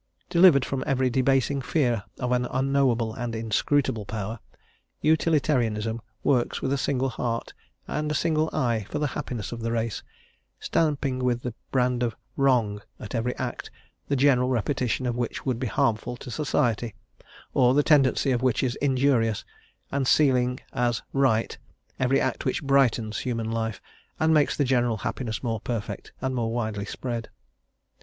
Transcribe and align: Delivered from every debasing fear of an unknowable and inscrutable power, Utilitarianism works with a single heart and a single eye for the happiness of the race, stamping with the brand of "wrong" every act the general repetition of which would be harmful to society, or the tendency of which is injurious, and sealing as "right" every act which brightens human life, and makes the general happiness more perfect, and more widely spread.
Delivered 0.31 0.65
from 0.65 0.83
every 0.87 1.11
debasing 1.11 1.61
fear 1.61 2.05
of 2.19 2.31
an 2.31 2.47
unknowable 2.47 3.13
and 3.13 3.35
inscrutable 3.35 4.03
power, 4.07 4.39
Utilitarianism 5.01 6.01
works 6.23 6.59
with 6.59 6.73
a 6.73 6.77
single 6.79 7.09
heart 7.09 7.53
and 7.87 8.09
a 8.11 8.15
single 8.15 8.49
eye 8.51 8.87
for 8.89 8.97
the 8.97 9.05
happiness 9.13 9.51
of 9.51 9.59
the 9.61 9.71
race, 9.71 10.01
stamping 10.59 11.19
with 11.19 11.43
the 11.43 11.53
brand 11.69 12.01
of 12.01 12.15
"wrong" 12.35 12.81
every 13.11 13.37
act 13.37 13.69
the 14.07 14.15
general 14.15 14.49
repetition 14.49 15.05
of 15.05 15.15
which 15.15 15.45
would 15.45 15.59
be 15.59 15.67
harmful 15.67 16.17
to 16.17 16.31
society, 16.31 16.95
or 17.53 17.75
the 17.75 17.83
tendency 17.83 18.31
of 18.31 18.41
which 18.41 18.63
is 18.63 18.73
injurious, 18.77 19.45
and 19.91 20.07
sealing 20.07 20.59
as 20.73 21.03
"right" 21.13 21.59
every 21.99 22.19
act 22.19 22.43
which 22.43 22.63
brightens 22.63 23.19
human 23.19 23.51
life, 23.51 23.79
and 24.19 24.33
makes 24.33 24.57
the 24.57 24.63
general 24.65 24.97
happiness 25.05 25.43
more 25.43 25.59
perfect, 25.59 26.11
and 26.21 26.33
more 26.33 26.51
widely 26.51 26.85
spread. 26.85 27.29